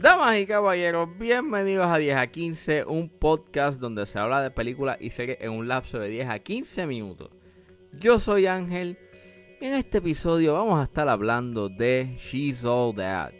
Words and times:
Damas 0.00 0.38
y 0.38 0.46
caballeros, 0.46 1.10
bienvenidos 1.18 1.86
a 1.88 1.98
10 1.98 2.16
a 2.16 2.26
15, 2.28 2.84
un 2.86 3.10
podcast 3.10 3.78
donde 3.78 4.06
se 4.06 4.18
habla 4.18 4.40
de 4.40 4.50
películas 4.50 4.96
y 4.98 5.10
series 5.10 5.42
en 5.42 5.52
un 5.52 5.68
lapso 5.68 5.98
de 5.98 6.08
10 6.08 6.30
a 6.30 6.38
15 6.38 6.86
minutos. 6.86 7.28
Yo 8.00 8.18
soy 8.18 8.46
Ángel 8.46 8.96
y 9.60 9.66
en 9.66 9.74
este 9.74 9.98
episodio 9.98 10.54
vamos 10.54 10.80
a 10.80 10.84
estar 10.84 11.10
hablando 11.10 11.68
de 11.68 12.16
She's 12.18 12.64
All 12.64 12.96
That. 12.96 13.34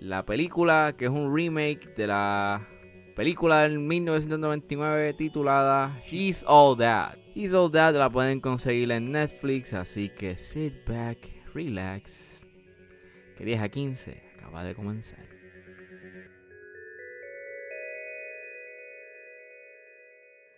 La 0.00 0.26
película 0.26 0.96
que 0.98 1.04
es 1.04 1.10
un 1.12 1.32
remake 1.32 1.94
de 1.94 2.08
la 2.08 2.66
película 3.16 3.62
del 3.62 3.78
1999 3.78 5.14
titulada 5.14 5.98
She's 6.04 6.44
All 6.46 6.76
That. 6.76 7.16
She's 7.34 7.54
All 7.54 7.70
That 7.72 7.94
la 7.94 8.10
pueden 8.10 8.40
conseguir 8.40 8.92
en 8.92 9.10
Netflix, 9.10 9.72
así 9.72 10.10
que 10.10 10.36
sit 10.36 10.86
back, 10.86 11.18
relax. 11.54 12.38
Que 13.36 13.44
10 13.44 13.62
a 13.62 13.68
15 13.70 14.22
acaba 14.36 14.64
de 14.64 14.74
comenzar. 14.74 15.18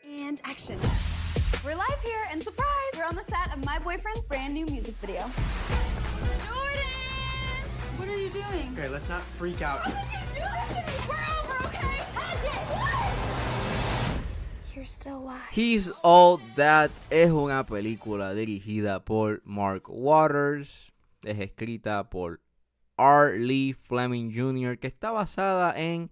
And 0.04 0.40
action. 0.45 0.79
We're 1.65 1.77
live 1.77 2.01
here, 2.02 2.27
and 2.32 2.43
surprise, 2.43 2.66
we're 2.96 3.04
on 3.04 3.15
the 3.15 3.24
set 3.29 3.56
of 3.56 3.65
my 3.65 3.79
boyfriend's 3.79 4.27
brand 4.27 4.52
new 4.52 4.66
music 4.66 4.95
video. 5.01 5.30
Jordan! 6.46 6.88
What 7.98 8.09
are 8.09 8.16
you 8.16 8.30
doing? 8.30 8.73
Okay, 8.73 8.88
let's 8.88 9.09
not 9.09 9.23
freak 9.23 9.62
out. 9.62 9.80
What 9.87 9.95
are 9.95 10.01
you 10.12 10.40
doing? 10.40 10.84
We're 11.09 11.27
He's 15.55 15.91
All 16.02 16.38
That 16.55 16.91
es 17.10 17.30
una 17.30 17.66
película 17.66 18.32
dirigida 18.32 19.04
por 19.04 19.42
Mark 19.45 19.84
Waters, 19.88 20.92
es 21.23 21.40
escrita 21.40 22.09
por 22.09 22.40
R. 22.96 23.38
Lee 23.38 23.73
Fleming 23.73 24.32
Jr., 24.32 24.79
que 24.79 24.87
está 24.87 25.10
basada 25.10 25.76
en, 25.76 26.10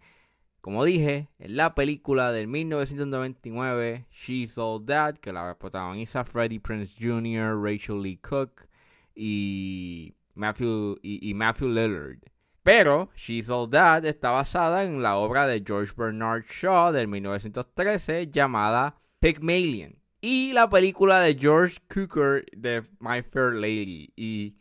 como 0.61 0.85
dije, 0.85 1.29
en 1.39 1.57
la 1.57 1.75
película 1.75 2.33
del 2.33 2.49
1999, 2.49 4.07
She's 4.11 4.59
All 4.59 4.85
That, 4.85 5.19
que 5.19 5.33
la 5.33 5.57
protagoniza 5.59 6.25
Freddie 6.25 6.61
Prince 6.61 6.97
Jr., 6.99 7.57
Rachel 7.63 8.03
Lee 8.03 8.17
Cook 8.17 8.67
y 9.15 10.15
Matthew, 10.35 10.99
y 11.03 11.33
Matthew 11.35 11.69
Lillard. 11.69 12.19
Pero 12.67 13.11
She's 13.15 13.49
All 13.49 13.71
That 13.71 14.05
está 14.07 14.33
basada 14.33 14.83
en 14.83 15.01
la 15.01 15.19
obra 15.19 15.47
de 15.47 15.63
George 15.65 15.93
Bernard 15.97 16.47
Shaw 16.51 16.91
del 16.91 17.07
1913 17.07 18.27
llamada 18.33 18.97
Pygmalion 19.21 19.97
y 20.21 20.53
la 20.53 20.69
película 20.69 21.21
de 21.21 21.37
George 21.37 21.79
Cukor 21.89 22.45
de 22.51 22.83
My 22.99 23.23
Fair 23.23 23.53
Lady. 23.53 24.13
Y 24.17 24.57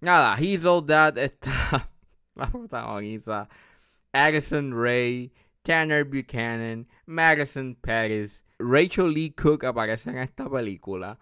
nada, 0.00 0.36
He's 0.38 0.64
All 0.64 0.86
That 0.86 1.18
está 1.18 1.90
la 2.36 2.46
protagoniza 2.46 3.48
Addison 4.12 4.72
Ray, 4.72 5.32
Tanner 5.64 6.04
Buchanan, 6.04 6.86
Madison 7.04 7.74
Pettis, 7.74 8.44
Rachel 8.60 9.12
Lee 9.12 9.32
Cook 9.32 9.64
aparece 9.64 10.10
en 10.10 10.18
esta 10.18 10.48
película 10.48 11.18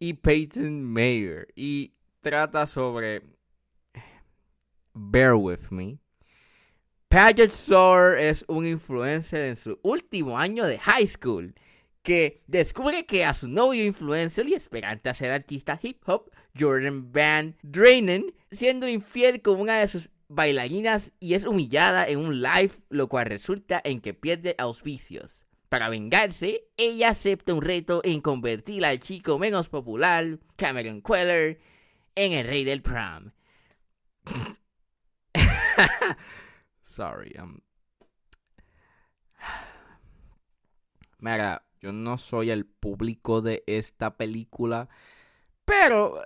y 0.00 0.14
Peyton 0.14 0.82
Mayer 0.82 1.46
y 1.54 1.94
trata 2.22 2.66
sobre 2.66 3.33
Bear 4.94 5.36
with 5.36 5.70
me. 5.70 5.98
Paget 7.08 7.50
Sawyer 7.52 8.18
es 8.18 8.44
un 8.48 8.66
influencer 8.66 9.42
en 9.42 9.56
su 9.56 9.78
último 9.82 10.38
año 10.38 10.64
de 10.64 10.78
high 10.78 11.06
school 11.06 11.54
que 12.02 12.42
descubre 12.46 13.06
que 13.06 13.24
a 13.24 13.34
su 13.34 13.48
novio 13.48 13.84
influencer 13.84 14.48
y 14.48 14.54
esperante 14.54 15.08
a 15.08 15.14
ser 15.14 15.30
artista 15.30 15.78
hip 15.82 16.02
hop, 16.06 16.30
Jordan 16.58 17.12
Van 17.12 17.56
Drainen, 17.62 18.34
siendo 18.50 18.88
infiel 18.88 19.42
con 19.42 19.60
una 19.60 19.78
de 19.78 19.88
sus 19.88 20.10
bailarinas 20.28 21.12
y 21.18 21.34
es 21.34 21.44
humillada 21.44 22.06
en 22.06 22.18
un 22.18 22.42
live, 22.42 22.72
lo 22.90 23.08
cual 23.08 23.26
resulta 23.26 23.80
en 23.84 24.00
que 24.00 24.12
pierde 24.12 24.54
auspicios. 24.58 25.44
Para 25.68 25.88
vengarse, 25.88 26.68
ella 26.76 27.08
acepta 27.10 27.54
un 27.54 27.62
reto 27.62 28.00
en 28.04 28.20
convertir 28.20 28.84
al 28.84 29.00
chico 29.00 29.38
menos 29.38 29.68
popular, 29.68 30.38
Cameron 30.56 31.00
Queller, 31.00 31.58
en 32.14 32.32
el 32.32 32.46
rey 32.46 32.64
del 32.64 32.82
prom. 32.82 33.32
Sorry, 36.82 37.32
I'm... 37.36 37.60
Mira, 41.18 41.64
yo 41.80 41.92
no 41.92 42.18
soy 42.18 42.50
el 42.50 42.66
público 42.66 43.40
de 43.40 43.62
esta 43.66 44.16
película, 44.16 44.88
pero 45.64 46.20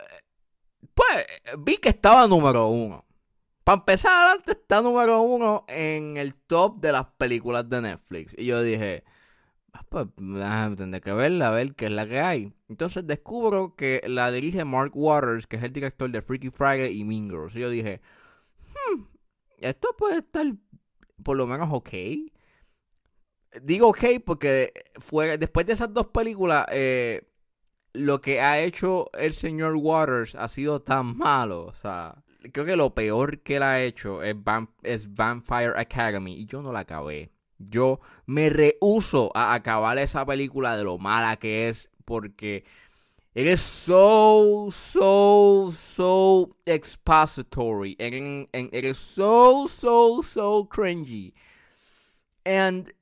pues 0.95 1.27
vi 1.59 1.77
que 1.77 1.91
estaba 1.91 2.27
número 2.27 2.69
uno. 2.69 3.05
Para 3.65 3.79
empezar, 3.81 4.37
antes 4.37 4.57
está 4.57 4.81
número 4.83 5.21
uno 5.21 5.65
en 5.69 6.17
el 6.17 6.35
top 6.35 6.81
de 6.81 6.93
las 6.93 7.07
películas 7.19 7.69
de 7.69 7.83
Netflix. 7.83 8.35
Y 8.39 8.47
yo 8.47 8.63
dije, 8.63 9.05
"Ah, 9.73 9.85
pues 9.89 10.07
tendré 10.77 11.01
que 11.01 11.13
verla, 11.13 11.49
a 11.49 11.51
ver 11.51 11.75
qué 11.75 11.87
es 11.87 11.93
la 11.93 12.07
que 12.09 12.21
hay. 12.21 12.53
Entonces 12.69 13.07
descubro 13.07 13.75
que 13.77 14.03
la 14.07 14.31
dirige 14.33 14.65
Mark 14.65 14.93
Waters, 14.95 15.47
que 15.47 15.57
es 15.57 15.63
el 15.63 15.73
director 15.73 16.11
de 16.11 16.23
Freaky 16.23 16.51
Friday 16.51 16.99
y 16.99 17.05
Mean 17.05 17.29
Girls. 17.31 17.55
Y 17.55 17.61
yo 17.61 17.71
dije, 17.71 18.01
esto 19.61 19.89
puede 19.99 20.19
estar 20.19 20.47
por 21.23 21.37
lo 21.37 21.47
menos 21.47 21.69
ok. 21.73 21.91
Digo 23.63 23.89
ok 23.89 24.05
porque 24.25 24.73
fue 24.99 25.39
después 25.39 25.67
de 25.67 25.73
esas 25.73 25.93
dos 25.93 26.09
películas, 26.09 26.67
eh, 26.71 27.29
lo 27.95 28.21
que 28.21 28.41
ha 28.41 28.61
hecho 28.61 29.11
el 29.15 29.33
señor 29.33 29.77
Waters 29.77 30.35
ha 30.35 30.49
sido 30.49 30.83
tan 30.83 31.17
malo. 31.17 31.67
O 31.67 31.75
sea, 31.75 32.23
creo 32.53 32.67
que 32.67 32.77
lo 32.77 32.95
peor 32.95 33.41
que 33.41 33.57
él 33.57 33.63
ha 33.63 33.83
hecho 33.83 34.23
es, 34.23 34.37
Vam- 34.37 34.71
es 34.83 35.13
Vampire 35.15 35.75
Academy 35.77 36.35
y 36.41 36.47
yo 36.47 36.63
no 36.63 36.73
la 36.73 36.81
acabé. 36.81 37.33
Yo 37.59 38.01
me 38.27 38.51
rehuso 38.51 39.33
a 39.35 39.55
acabar 39.55 39.99
esa 39.99 40.27
película 40.27 40.77
de 40.77 40.85
lo 40.85 40.99
mala 40.99 41.37
que 41.39 41.69
es 41.69 41.91
porque 42.05 42.65
it 43.39 43.47
is 43.47 43.61
so, 43.63 44.69
so, 44.71 45.71
so 45.71 46.57
expository. 46.67 47.95
And, 48.01 48.49
and 48.53 48.69
it 48.73 48.85
is 48.85 48.99
so, 48.99 49.69
so, 49.69 50.23
so 50.23 50.65
cringy. 50.65 51.35
And 52.45 52.93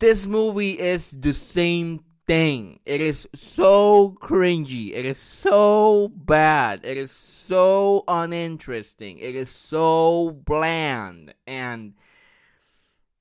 this 0.00 0.26
movie 0.26 0.72
is 0.72 1.12
the 1.12 1.32
same 1.32 2.00
thing. 2.26 2.80
It 2.84 3.00
is 3.00 3.28
so 3.36 4.16
cringy. 4.20 4.94
It 4.94 5.04
is 5.06 5.18
so 5.18 6.08
bad. 6.08 6.80
It 6.82 6.98
is 6.98 7.12
so 7.12 8.02
uninteresting. 8.08 9.20
It 9.20 9.36
is 9.36 9.48
so 9.48 10.32
bland. 10.44 11.34
And. 11.46 11.94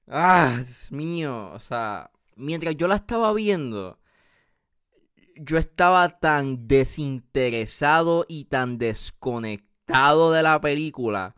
Ah, 0.09 0.55
Dios 0.55 0.89
mío. 0.89 1.53
O 1.53 1.59
sea, 1.59 2.09
mientras 2.35 2.75
yo 2.75 2.87
la 2.87 2.95
estaba 2.95 3.31
viendo, 3.31 4.00
yo 5.35 5.57
estaba 5.57 6.19
tan 6.19 6.67
desinteresado 6.67 8.25
y 8.27 8.45
tan 8.45 8.77
desconectado 8.77 10.31
de 10.31 10.43
la 10.43 10.61
película 10.61 11.35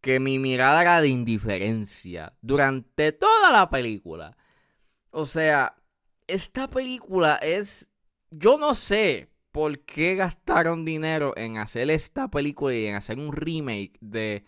que 0.00 0.20
mi 0.20 0.38
mirada 0.38 0.82
era 0.82 1.00
de 1.00 1.08
indiferencia 1.08 2.32
durante 2.40 3.12
toda 3.12 3.50
la 3.50 3.68
película. 3.70 4.36
O 5.10 5.24
sea, 5.24 5.74
esta 6.26 6.68
película 6.68 7.36
es... 7.36 7.88
Yo 8.30 8.58
no 8.58 8.74
sé 8.74 9.30
por 9.50 9.80
qué 9.80 10.14
gastaron 10.14 10.84
dinero 10.84 11.32
en 11.36 11.58
hacer 11.58 11.90
esta 11.90 12.28
película 12.28 12.74
y 12.74 12.86
en 12.86 12.96
hacer 12.96 13.18
un 13.18 13.32
remake 13.32 13.96
de, 14.00 14.44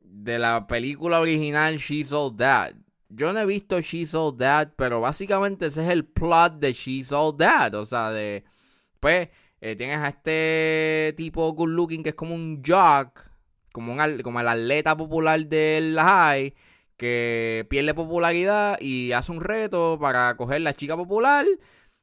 de 0.00 0.38
la 0.38 0.66
película 0.66 1.20
original 1.20 1.78
She's 1.78 2.12
All 2.12 2.36
That. 2.36 2.74
Yo 3.14 3.32
no 3.32 3.40
he 3.40 3.46
visto 3.46 3.80
She's 3.80 4.14
All 4.14 4.36
That, 4.38 4.70
pero 4.76 5.00
básicamente 5.00 5.66
ese 5.66 5.84
es 5.84 5.90
el 5.90 6.06
plot 6.06 6.54
de 6.54 6.72
She's 6.72 7.12
All 7.12 7.36
That. 7.36 7.74
O 7.74 7.84
sea, 7.84 8.10
de... 8.10 8.44
Pues 9.00 9.28
eh, 9.60 9.76
tienes 9.76 9.98
a 9.98 10.08
este 10.08 11.14
tipo 11.16 11.52
good 11.52 11.68
looking 11.68 12.02
que 12.02 12.10
es 12.10 12.14
como 12.14 12.34
un 12.34 12.62
jock, 12.66 13.20
como, 13.72 13.92
un, 13.92 14.22
como 14.22 14.40
el 14.40 14.48
atleta 14.48 14.96
popular 14.96 15.44
del 15.46 15.98
high 16.00 16.54
que 16.96 17.66
pierde 17.68 17.94
popularidad 17.94 18.78
y 18.80 19.12
hace 19.12 19.32
un 19.32 19.40
reto 19.40 19.98
para 20.00 20.36
coger 20.36 20.62
la 20.62 20.72
chica 20.72 20.96
popular 20.96 21.44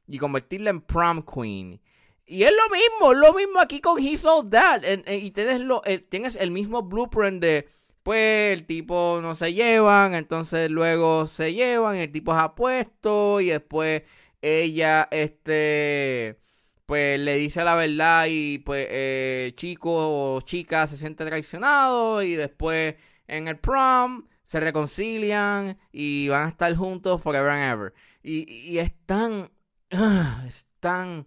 y 0.06 0.18
convertirla 0.18 0.70
en 0.70 0.80
prom 0.80 1.22
queen. 1.22 1.80
Y 2.26 2.44
es 2.44 2.52
lo 2.52 2.74
mismo, 2.74 3.12
es 3.12 3.18
lo 3.18 3.34
mismo 3.34 3.60
aquí 3.60 3.80
con 3.80 3.98
He's 3.98 4.24
All 4.24 4.48
That. 4.48 4.82
Y 5.08 5.30
tienes, 5.32 5.60
lo, 5.60 5.82
el, 5.84 6.04
tienes 6.04 6.36
el 6.36 6.50
mismo 6.50 6.82
blueprint 6.82 7.42
de, 7.42 7.68
pues, 8.02 8.52
el 8.58 8.66
tipo 8.66 9.20
no 9.22 9.34
se 9.34 9.52
llevan, 9.52 10.14
entonces 10.14 10.70
luego 10.70 11.26
se 11.26 11.52
llevan, 11.54 11.96
el 11.96 12.12
tipo 12.12 12.32
es 12.32 12.38
apuesto 12.38 13.40
y 13.40 13.46
después 13.48 14.02
ella, 14.42 15.08
este, 15.10 16.40
pues 16.86 17.20
le 17.20 17.36
dice 17.36 17.62
la 17.64 17.74
verdad 17.76 18.26
y 18.28 18.58
pues 18.58 18.86
eh, 18.90 19.52
chico 19.56 20.36
o 20.36 20.40
chica 20.40 20.86
se 20.88 20.96
siente 20.96 21.24
traicionado 21.24 22.22
y 22.22 22.34
después 22.34 22.96
en 23.28 23.48
el 23.48 23.58
prom 23.58 24.26
se 24.42 24.58
reconcilian 24.58 25.78
y 25.92 26.28
van 26.28 26.46
a 26.46 26.48
estar 26.48 26.74
juntos 26.74 27.22
forever 27.22 27.50
and 27.50 27.72
ever. 27.72 27.94
Y, 28.22 28.50
y 28.50 28.78
es 28.80 28.92
tan... 29.06 29.50
ah, 29.92 30.42
es 30.46 30.66
tan... 30.80 31.24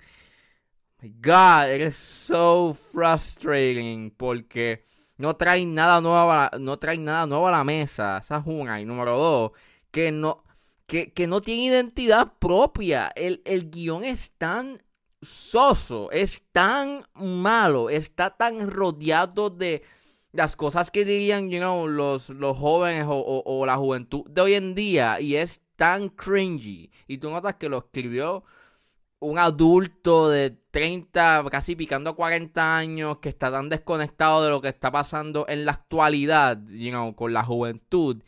My 1.01 1.09
God, 1.21 1.69
eres 1.69 1.95
so 1.95 2.73
frustrating 2.73 4.11
porque 4.11 4.83
no 5.23 5.37
trae 5.37 5.65
nada 5.65 6.01
nuevo 6.01 6.29
a 6.29 6.35
la, 6.51 6.59
no 6.59 6.77
trae 6.77 6.97
nada 6.97 7.25
nuevo 7.25 7.47
a 7.47 7.51
la 7.51 7.63
mesa. 7.63 8.17
Esa 8.17 8.39
es 8.39 8.43
una. 8.45 8.81
Y 8.81 8.85
número 8.85 9.17
dos, 9.17 9.51
que 9.89 10.11
no, 10.11 10.43
que, 10.85 11.13
que 11.13 11.27
no 11.27 11.41
tiene 11.41 11.63
identidad 11.63 12.33
propia. 12.39 13.09
El, 13.15 13.41
el 13.45 13.71
guion 13.71 14.03
es 14.03 14.31
tan 14.37 14.83
soso, 15.21 16.11
es 16.11 16.43
tan 16.51 17.05
malo, 17.13 17.89
está 17.89 18.31
tan 18.31 18.69
rodeado 18.69 19.49
de 19.49 19.83
las 20.33 20.57
cosas 20.57 20.91
que 20.91 21.05
dirían 21.05 21.49
you 21.49 21.59
know, 21.59 21.87
los, 21.87 22.27
los 22.27 22.57
jóvenes 22.57 23.05
o, 23.07 23.15
o, 23.15 23.43
o, 23.45 23.65
la 23.65 23.77
juventud 23.77 24.25
de 24.29 24.41
hoy 24.41 24.55
en 24.55 24.75
día 24.75 25.21
y 25.21 25.37
es 25.37 25.61
tan 25.77 26.09
cringy. 26.09 26.91
Y 27.07 27.19
tú 27.19 27.29
notas 27.29 27.55
que 27.55 27.69
lo 27.69 27.77
escribió 27.77 28.43
un 29.23 29.39
adulto 29.39 30.29
de 30.29 30.51
30, 30.71 31.45
casi 31.49 31.75
picando 31.75 32.11
a 32.11 32.15
40 32.15 32.77
años, 32.77 33.17
que 33.19 33.29
está 33.29 33.51
tan 33.51 33.69
desconectado 33.69 34.43
de 34.43 34.49
lo 34.49 34.61
que 34.61 34.69
está 34.69 34.91
pasando 34.91 35.45
en 35.47 35.65
la 35.65 35.73
actualidad, 35.73 36.59
you 36.67 36.91
know, 36.91 37.15
con 37.15 37.33
la 37.33 37.43
juventud, 37.43 38.21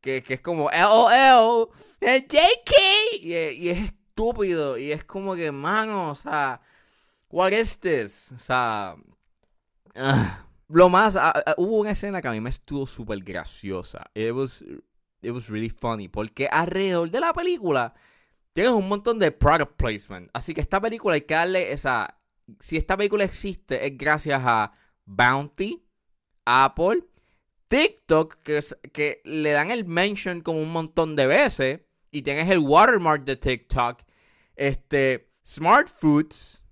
que, 0.00 0.22
que 0.22 0.34
es 0.34 0.40
como 0.40 0.70
LOL, 0.70 1.68
JK, 2.00 2.72
y, 3.20 3.34
y 3.34 3.68
es 3.70 3.78
estúpido. 3.84 4.78
Y 4.78 4.92
es 4.92 5.04
como 5.04 5.34
que, 5.34 5.50
mano, 5.52 6.10
o 6.10 6.14
sea, 6.14 6.60
what 7.30 7.52
is 7.52 7.78
this? 7.78 8.32
O 8.32 8.38
sea, 8.38 8.94
uh, 9.96 10.26
lo 10.68 10.88
más, 10.88 11.16
uh, 11.16 11.18
uh, 11.18 11.62
hubo 11.62 11.78
una 11.80 11.90
escena 11.90 12.22
que 12.22 12.28
a 12.28 12.32
mí 12.32 12.40
me 12.40 12.50
estuvo 12.50 12.86
súper 12.86 13.18
graciosa. 13.20 14.10
It 14.14 14.32
was, 14.32 14.64
it 15.22 15.32
was 15.32 15.48
really 15.48 15.70
funny. 15.70 16.08
Porque 16.08 16.48
alrededor 16.50 17.10
de 17.10 17.20
la 17.20 17.32
película 17.32 17.94
tienes 18.56 18.72
un 18.72 18.88
montón 18.88 19.18
de 19.18 19.30
product 19.30 19.76
placement. 19.76 20.30
Así 20.32 20.54
que 20.54 20.62
esta 20.62 20.80
película 20.80 21.14
hay 21.14 21.20
que 21.20 21.34
darle 21.34 21.72
esa. 21.72 22.18
Si 22.58 22.78
esta 22.78 22.96
película 22.96 23.22
existe, 23.22 23.86
es 23.86 23.98
gracias 23.98 24.40
a 24.42 24.72
Bounty, 25.04 25.84
Apple, 26.46 27.04
TikTok, 27.68 28.38
que, 28.40 29.20
le 29.24 29.50
dan 29.50 29.70
el 29.70 29.84
mention 29.84 30.40
como 30.40 30.62
un 30.62 30.72
montón 30.72 31.16
de 31.16 31.26
veces. 31.26 31.80
Y 32.10 32.22
tienes 32.22 32.48
el 32.48 32.60
watermark 32.60 33.24
de 33.24 33.36
TikTok. 33.36 34.00
Este. 34.54 35.28
Smart 35.46 35.88
Foods. 35.88 36.64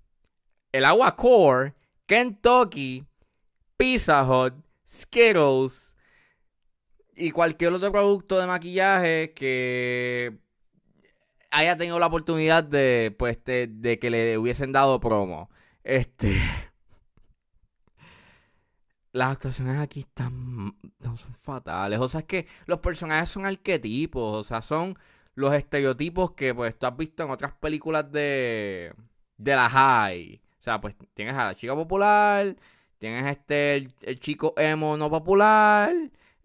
El 0.72 0.86
Agua 0.86 1.14
Core. 1.14 1.74
Kentucky. 2.06 3.04
Pizza 3.76 4.24
Hut. 4.24 4.54
Skittles. 4.88 5.94
Y 7.14 7.30
cualquier 7.30 7.74
otro 7.74 7.92
producto 7.92 8.38
de 8.38 8.46
maquillaje 8.46 9.34
que 9.34 10.43
haya 11.54 11.76
tenido 11.76 11.98
la 11.98 12.06
oportunidad 12.06 12.64
de, 12.64 13.14
pues, 13.18 13.42
de, 13.44 13.68
de, 13.68 13.98
que 13.98 14.10
le 14.10 14.36
hubiesen 14.38 14.72
dado 14.72 15.00
promo. 15.00 15.50
Este. 15.84 16.36
Las 19.12 19.32
actuaciones 19.32 19.78
aquí 19.78 20.00
están. 20.00 20.76
Son 21.02 21.34
fatales. 21.34 22.00
O 22.00 22.08
sea, 22.08 22.20
es 22.20 22.26
que 22.26 22.48
los 22.66 22.80
personajes 22.80 23.28
son 23.28 23.46
arquetipos. 23.46 24.36
O 24.36 24.44
sea, 24.44 24.60
son 24.62 24.98
los 25.34 25.54
estereotipos 25.54 26.32
que, 26.32 26.54
pues, 26.54 26.76
tú 26.78 26.86
has 26.86 26.96
visto 26.96 27.22
en 27.22 27.30
otras 27.30 27.52
películas 27.54 28.10
de. 28.10 28.92
de 29.36 29.56
la 29.56 29.70
high. 29.70 30.42
O 30.58 30.62
sea, 30.64 30.80
pues 30.80 30.96
tienes 31.14 31.34
a 31.36 31.46
la 31.46 31.54
chica 31.54 31.74
popular. 31.74 32.56
Tienes 32.98 33.26
este. 33.30 33.76
el 34.02 34.20
chico 34.20 34.54
emo 34.56 34.96
no 34.96 35.08
popular. 35.10 35.92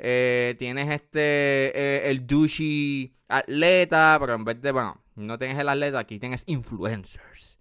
Eh, 0.01 0.55
tienes 0.57 0.89
este. 0.89 1.19
Eh, 1.19 2.09
el 2.09 2.25
douchey 2.25 3.13
atleta. 3.27 4.17
Pero 4.19 4.33
en 4.33 4.45
vez 4.45 4.61
de. 4.61 4.71
Bueno, 4.71 5.03
no 5.15 5.37
tienes 5.37 5.59
el 5.59 5.69
atleta, 5.69 5.99
aquí 5.99 6.17
tienes 6.19 6.43
influencers. 6.47 7.59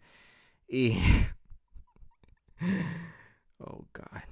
Y. 0.69 0.99
oh, 3.59 3.85
God. 3.93 4.23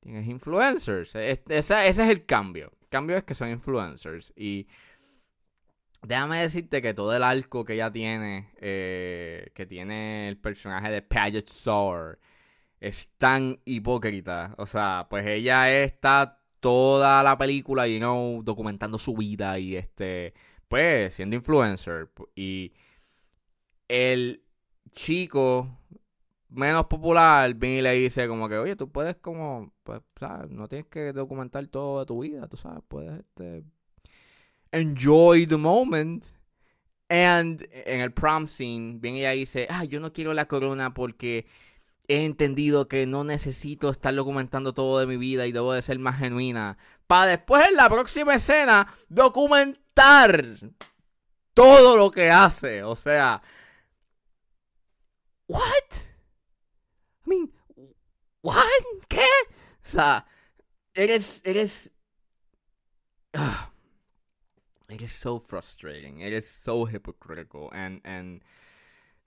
Tienes 0.00 0.26
influencers. 0.26 1.14
Ese, 1.14 1.42
ese, 1.48 1.88
es 1.88 1.98
el 1.98 2.26
cambio. 2.26 2.72
El 2.82 2.88
cambio 2.88 3.16
es 3.16 3.22
que 3.24 3.34
son 3.34 3.48
influencers. 3.50 4.32
Y. 4.36 4.66
Déjame 6.02 6.42
decirte 6.42 6.82
que 6.82 6.92
todo 6.92 7.16
el 7.16 7.22
arco 7.22 7.64
que 7.64 7.74
ella 7.74 7.90
tiene, 7.90 8.50
eh, 8.60 9.50
que 9.54 9.64
tiene 9.64 10.28
el 10.28 10.36
personaje 10.36 10.90
de 10.90 11.00
Paget 11.00 11.48
Sour, 11.48 12.18
es 12.78 13.08
tan 13.16 13.60
hipócrita. 13.64 14.54
O 14.58 14.66
sea, 14.66 15.06
pues 15.08 15.24
ella 15.26 15.72
está 15.82 16.43
toda 16.64 17.22
la 17.22 17.36
película, 17.36 17.86
you 17.86 17.98
know, 17.98 18.42
documentando 18.42 18.96
su 18.96 19.12
vida 19.14 19.58
y 19.58 19.76
este, 19.76 20.32
pues, 20.66 21.12
siendo 21.12 21.36
influencer. 21.36 22.08
Y 22.34 22.72
el 23.86 24.42
chico 24.92 25.68
menos 26.48 26.86
popular 26.86 27.52
viene 27.52 27.80
y 27.80 27.82
le 27.82 27.92
dice 27.92 28.26
como 28.28 28.48
que, 28.48 28.56
oye, 28.56 28.76
tú 28.76 28.90
puedes 28.90 29.16
como, 29.16 29.74
pues. 29.82 30.00
No 30.48 30.66
tienes 30.66 30.86
que 30.86 31.12
documentar 31.12 31.66
toda 31.66 32.06
tu 32.06 32.22
vida, 32.22 32.48
tú 32.48 32.56
sabes, 32.56 32.82
puedes, 32.88 33.20
este, 33.20 33.62
enjoy 34.72 35.46
the 35.46 35.58
moment. 35.58 36.24
And 37.10 37.62
en 37.70 38.00
el 38.00 38.14
prom 38.14 38.48
scene, 38.48 38.96
viene 39.00 39.18
ella 39.18 39.34
y 39.34 39.40
dice, 39.40 39.66
ah, 39.68 39.84
yo 39.84 40.00
no 40.00 40.14
quiero 40.14 40.32
la 40.32 40.46
corona 40.46 40.94
porque 40.94 41.44
he 42.08 42.24
entendido 42.24 42.88
que 42.88 43.06
no 43.06 43.24
necesito 43.24 43.90
estar 43.90 44.14
documentando 44.14 44.74
todo 44.74 44.98
de 44.98 45.06
mi 45.06 45.16
vida 45.16 45.46
y 45.46 45.52
debo 45.52 45.72
de 45.72 45.82
ser 45.82 45.98
más 45.98 46.18
genuina. 46.18 46.76
Para 47.06 47.32
después 47.32 47.68
en 47.68 47.76
la 47.76 47.88
próxima 47.88 48.34
escena 48.34 48.92
documentar 49.08 50.56
todo 51.54 51.96
lo 51.96 52.10
que 52.10 52.30
hace. 52.30 52.82
O 52.82 52.96
sea, 52.96 53.42
¿what? 55.46 55.62
I 57.26 57.30
mean, 57.30 57.52
¿what? 58.42 58.64
¿Qué? 59.08 59.26
O 59.50 59.86
sea, 59.86 60.26
eres, 60.92 61.40
eres... 61.44 61.90
Uh, 63.34 63.70
eres 64.88 65.12
so 65.12 65.40
frustrating. 65.40 66.20
Eres 66.20 66.48
so 66.48 66.86
hypocritical. 66.86 67.70
And, 67.72 68.00
and 68.04 68.42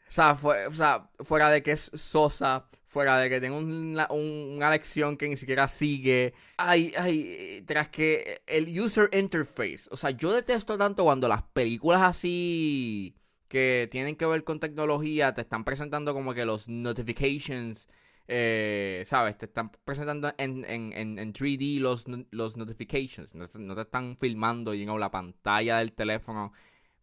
o 0.10 0.12
sea, 0.12 0.36
fue, 0.36 0.68
o 0.68 0.72
sea, 0.72 1.10
fuera 1.20 1.50
de 1.50 1.62
que 1.64 1.72
es 1.72 1.92
sosa, 1.94 2.68
fuera 2.88 3.18
de 3.18 3.30
que 3.30 3.42
tenga 3.42 3.58
una, 3.58 4.08
una 4.10 4.72
lección 4.72 5.18
que 5.18 5.28
ni 5.30 5.38
siquiera 5.38 5.68
sigue. 5.68 6.34
Ay, 6.58 6.94
ay, 6.98 7.64
tras 7.68 7.90
que 7.90 8.42
el 8.48 8.68
user 8.80 9.10
interface. 9.14 9.88
O 9.92 9.98
sea, 9.98 10.12
yo 10.12 10.34
detesto 10.34 10.78
tanto 10.78 11.04
cuando 11.04 11.28
las 11.28 11.44
películas 11.44 12.02
así 12.02 13.16
que 13.48 13.88
tienen 13.92 14.16
que 14.16 14.26
ver 14.26 14.44
con 14.44 14.60
tecnología 14.60 15.34
te 15.34 15.42
están 15.42 15.64
presentando 15.64 16.14
como 16.14 16.34
que 16.34 16.46
los 16.46 16.70
notifications. 16.70 17.88
Eh, 18.30 19.04
¿Sabes? 19.06 19.38
Te 19.38 19.46
están 19.46 19.72
presentando 19.86 20.34
en, 20.38 20.66
en, 20.66 20.92
en, 20.94 21.18
en 21.18 21.34
3D 21.34 21.80
los, 21.80 22.06
los 22.32 22.58
notifications. 22.58 23.34
No, 23.36 23.46
no, 23.54 23.76
te 23.76 23.82
están 23.82 24.18
filmando 24.18 24.74
you 24.74 24.84
know, 24.84 24.98
la 24.98 25.12
pantalla 25.12 25.80
del 25.80 25.94
teléfono 25.94 26.52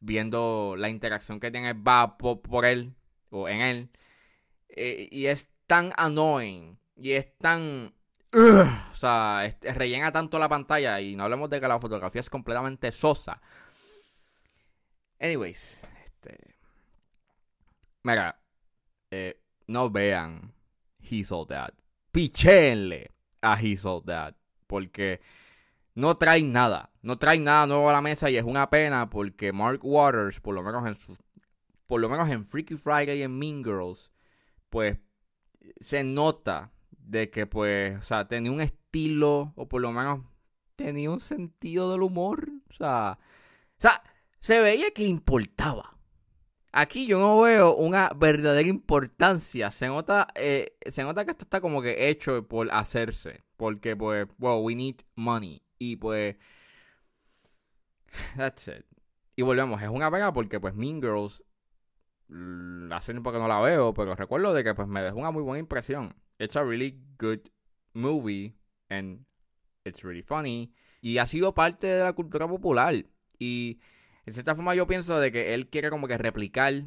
viendo 0.05 0.75
la 0.77 0.89
interacción 0.89 1.41
que 1.41 1.51
tiene 1.51 1.73
va 1.73 2.19
por, 2.19 2.43
por 2.43 2.65
él 2.65 2.95
o 3.31 3.49
en 3.49 3.61
él. 3.61 3.91
Eh, 4.69 5.09
y 5.11 5.27
es 5.27 5.49
tan 5.67 5.93
annoying 5.97 6.79
y 6.97 7.13
es 7.13 7.37
tan... 7.39 7.95
O 8.33 8.95
sea, 8.95 9.49
rellena 9.63 10.11
tanto 10.11 10.39
la 10.39 10.49
pantalla 10.49 11.01
y 11.01 11.15
no 11.15 11.25
hablemos 11.25 11.49
de 11.51 11.61
que 11.61 11.69
la 11.69 11.79
fotografía 11.79 12.21
es 12.21 12.31
completamente 12.31 12.91
sosa. 12.91 13.41
Anyways, 15.21 15.79
este... 16.05 16.57
Mira, 18.03 18.41
eh, 19.11 19.41
no 19.69 19.89
vean 19.89 20.53
He's 21.01 21.31
All 21.31 21.47
That. 21.47 21.75
Pichenle 22.11 23.13
a 23.41 23.57
He's 23.61 23.85
All 23.85 24.03
That. 24.05 24.35
Porque 24.67 25.21
no 25.95 26.17
trae 26.17 26.43
nada. 26.45 26.91
No 27.03 27.19
trae 27.19 27.39
nada 27.39 27.67
nuevo 27.67 27.89
a 27.89 27.93
la 27.93 28.01
mesa 28.01 28.31
y 28.31 28.37
es 28.37 28.45
una 28.45 28.71
pena 28.71 29.11
porque 29.11 29.53
Mark 29.53 29.81
Waters, 29.83 30.41
por 30.41 30.55
lo 30.55 30.63
menos 30.63 30.87
en 30.87 30.95
su, 30.95 31.17
por 31.87 32.01
lo 32.01 32.09
menos 32.09 32.29
en 32.31 32.45
Freaky 32.45 32.77
Friday 32.77 33.19
y 33.19 33.23
en 33.23 33.39
Mean 33.39 33.63
Girls, 33.63 34.11
pues 34.71 34.99
se 35.81 36.03
nota 36.03 36.73
de 36.91 37.31
que 37.31 37.47
pues, 37.47 37.99
o 37.99 38.03
sea, 38.03 38.27
tenía 38.27 38.51
un 38.51 38.61
estilo 38.61 39.53
o 39.57 39.69
por 39.69 39.81
lo 39.83 39.93
menos 39.93 40.21
tenía 40.77 41.11
un 41.11 41.21
sentido 41.21 41.93
del 41.93 42.03
humor, 42.03 42.51
o 42.71 42.73
sea, 42.73 43.19
o 43.21 43.81
sea, 43.81 44.03
se 44.41 44.61
veía 44.61 44.91
que 44.93 45.05
importaba. 45.05 45.97
Aquí 46.77 47.07
yo 47.07 47.21
no 47.21 47.41
veo 47.41 47.77
una 47.77 48.11
verdadera 48.17 48.69
importancia. 48.69 49.71
Se 49.71 49.87
nota, 49.87 50.27
eh, 50.35 50.77
se 50.87 51.05
nota 51.05 51.25
que 51.25 51.31
esto 51.31 51.45
está 51.45 51.61
como 51.61 51.81
que 51.81 52.09
hecho 52.09 52.49
por 52.49 52.69
hacerse. 52.73 53.45
Porque, 53.57 53.95
pues, 53.95 54.27
well, 54.41 54.61
we 54.61 54.75
need 54.75 54.97
money. 55.15 55.63
Y 55.79 55.97
pues. 55.97 56.37
That's 58.37 58.69
it. 58.69 58.85
Y 59.37 59.43
volvemos, 59.43 59.83
es 59.83 59.89
una 59.89 60.11
pena 60.11 60.33
porque, 60.33 60.61
pues, 60.61 60.75
Mean 60.75 61.01
Girls. 61.01 61.45
Hace 62.91 63.13
tiempo 63.13 63.33
que 63.33 63.39
no 63.39 63.49
la 63.49 63.61
veo, 63.61 63.93
pero 63.95 64.15
recuerdo 64.15 64.55
de 64.55 64.65
que, 64.65 64.75
pues, 64.75 64.89
me 64.89 65.03
dejó 65.03 65.19
una 65.19 65.31
muy 65.31 65.43
buena 65.43 65.61
impresión. 65.61 66.15
It's 66.39 66.57
a 66.57 66.65
really 66.65 67.01
good 67.19 67.41
movie. 67.93 68.55
And 68.89 69.27
it's 69.85 70.03
really 70.03 70.23
funny. 70.23 70.73
Y 71.01 71.19
ha 71.19 71.27
sido 71.27 71.55
parte 71.55 71.87
de 71.87 72.05
la 72.05 72.13
cultura 72.13 72.49
popular. 72.49 73.07
Y. 73.39 73.81
En 74.27 74.33
cierta 74.33 74.55
forma 74.55 74.75
yo 74.75 74.87
pienso 74.87 75.21
de 75.21 75.31
que 75.31 75.53
él 75.53 75.69
quiere 75.69 75.91
como 75.91 76.09
que 76.09 76.17
replicar 76.17 76.85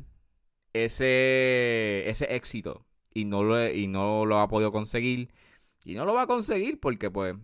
ese, 0.73 2.09
ese 2.09 2.35
éxito 2.35 2.87
y 3.13 3.25
no, 3.25 3.43
lo, 3.43 3.67
y 3.69 3.87
no 3.87 4.25
lo 4.25 4.39
ha 4.39 4.47
podido 4.47 4.71
conseguir. 4.71 5.31
Y 5.83 5.95
no 5.95 6.05
lo 6.05 6.13
va 6.13 6.23
a 6.23 6.27
conseguir 6.27 6.79
porque, 6.79 7.09
pues, 7.09 7.35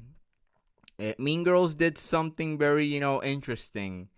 eh, 0.97 1.15
Mean 1.17 1.43
Girls 1.43 1.77
did 1.77 1.97
something 1.97 2.57
very, 2.57 2.89
you 2.89 3.00
know, 3.00 3.21
interesting. 3.23 4.09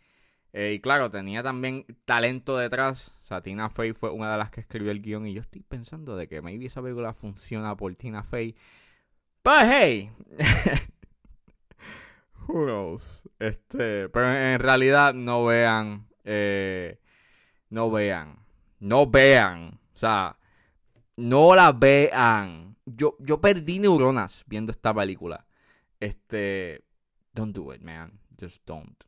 Eh, 0.53 0.73
y 0.75 0.79
claro, 0.79 1.11
tenía 1.11 1.43
también 1.43 1.85
talento 2.05 2.57
detrás. 2.57 3.13
O 3.23 3.25
sea, 3.25 3.41
Tina 3.41 3.69
Fey 3.69 3.91
fue 3.91 4.09
una 4.09 4.31
de 4.31 4.37
las 4.37 4.51
que 4.51 4.61
escribió 4.61 4.91
el 4.91 5.01
guion. 5.01 5.27
Y 5.27 5.33
yo 5.33 5.41
estoy 5.41 5.61
pensando 5.61 6.15
de 6.15 6.27
que 6.27 6.41
maybe 6.41 6.65
esa 6.67 6.81
película 6.81 7.13
funciona 7.13 7.75
por 7.75 7.93
Tina 7.95 8.23
Fey. 8.23 8.55
But 9.43 9.63
hey. 9.65 10.11
Who 12.47 12.65
knows? 12.65 13.23
Este, 13.39 14.07
pero 14.09 14.33
en 14.33 14.59
realidad 14.59 15.13
no 15.13 15.43
vean. 15.45 16.07
Eh, 16.23 16.99
no 17.69 17.91
vean. 17.91 18.39
No 18.79 19.07
vean. 19.07 19.79
O 19.93 19.97
sea, 19.97 20.37
no 21.17 21.53
la 21.53 21.73
vean. 21.73 22.77
Yo, 22.85 23.17
yo 23.19 23.41
perdí 23.41 23.79
neuronas 23.79 24.45
viendo 24.47 24.71
esta 24.71 24.93
película. 24.93 25.45
Este. 26.05 26.83
Don't 27.33 27.51
do 27.51 27.71
it, 27.71 27.81
man. 27.81 28.19
Just 28.39 28.63
don't. 28.67 29.03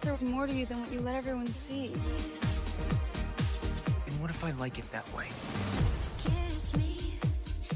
There's 0.00 0.24
more 0.24 0.48
to 0.48 0.52
you 0.52 0.66
than 0.66 0.80
what 0.80 0.90
you 0.90 1.00
let 1.00 1.14
everyone 1.14 1.46
see. 1.46 1.92
And 4.06 4.20
what 4.20 4.30
if 4.30 4.42
I 4.42 4.50
like 4.52 4.80
it 4.80 4.90
that 4.90 5.06
way? 5.14 5.28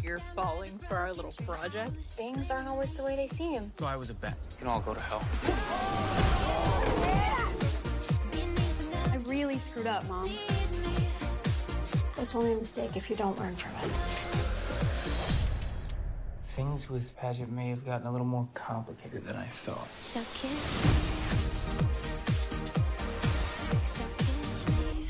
You're 0.02 0.18
falling 0.34 0.76
for 0.88 0.96
our 0.96 1.12
little 1.12 1.32
project. 1.46 1.92
Things 2.02 2.50
aren't 2.50 2.66
always 2.66 2.92
the 2.92 3.04
way 3.04 3.14
they 3.14 3.28
seem. 3.28 3.70
So 3.78 3.86
I 3.86 3.94
was 3.94 4.10
a 4.10 4.14
bet. 4.14 4.34
You 4.50 4.56
can 4.58 4.66
all 4.66 4.80
go 4.80 4.92
to 4.92 5.00
hell. 5.00 5.22
I 9.12 9.16
really 9.26 9.58
screwed 9.58 9.86
up, 9.86 10.04
Mom. 10.08 10.28
It's 12.18 12.34
only 12.34 12.52
a 12.52 12.56
mistake 12.56 12.96
if 12.96 13.08
you 13.08 13.14
don't 13.14 13.38
learn 13.38 13.54
from 13.54 13.70
it. 13.88 14.39
Things 16.56 16.90
with 16.90 17.16
Paget 17.16 17.48
may 17.48 17.70
have 17.70 17.84
gotten 17.84 18.08
a 18.08 18.10
little 18.10 18.26
more 18.26 18.48
complicated 18.54 19.24
than 19.24 19.36
I 19.36 19.46
thought. 19.46 19.86
So 20.00 20.18
kiss 20.34 20.84
me. 20.84 20.90
So 23.86 24.04
kiss 24.18 24.64
me. 24.66 25.06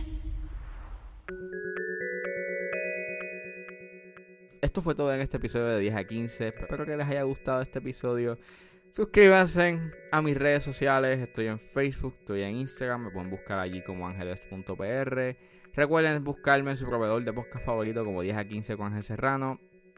Esto 4.61 4.83
fue 4.83 4.95
todo 4.95 5.15
en 5.15 5.23
este 5.23 5.39
episodio 5.39 5.69
de 5.69 5.81
10 5.81 5.97
a 5.97 6.05
15. 6.05 6.49
Espero 6.49 6.85
que 6.85 6.95
les 6.95 7.07
haya 7.07 7.23
gustado 7.23 7.63
este 7.63 7.79
episodio. 7.79 8.37
Suscríbanse 8.93 9.81
a 10.13 10.21
mis 10.21 10.37
redes 10.37 10.63
sociales. 10.63 11.21
Estoy 11.21 11.47
en 11.47 11.59
Facebook, 11.59 12.17
estoy 12.21 12.43
en 12.43 12.57
Instagram. 12.57 13.05
Me 13.05 13.11
pueden 13.11 13.31
buscar 13.31 13.59
allí 13.59 13.83
como 13.83 14.07
ángeles.pr. 14.07 15.37
Recuerden 15.73 16.23
buscarme 16.23 16.73
en 16.73 16.77
su 16.77 16.85
proveedor 16.85 17.25
de 17.25 17.33
podcast 17.33 17.65
favorito 17.65 18.05
como 18.05 18.21
10 18.21 18.37
a 18.37 18.45
15 18.45 18.77
con 18.77 18.89
Ángel 18.89 19.05
Serrano. 19.05 19.59